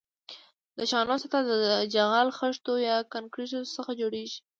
د 0.77 0.79
شانو 0.91 1.15
سطح 1.23 1.41
د 1.47 1.51
جغل، 1.93 2.27
خښتو 2.37 2.73
یا 2.89 2.97
کانکریټو 3.13 3.61
څخه 3.75 3.91
جوړیږي 4.01 4.39